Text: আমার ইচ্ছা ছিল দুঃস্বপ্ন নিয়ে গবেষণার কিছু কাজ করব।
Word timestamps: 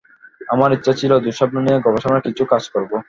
আমার 0.47 0.69
ইচ্ছা 0.73 0.93
ছিল 0.93 1.11
দুঃস্বপ্ন 1.19 1.57
নিয়ে 1.59 1.83
গবেষণার 1.85 2.25
কিছু 2.27 2.43
কাজ 2.45 2.63
করব। 2.73 2.91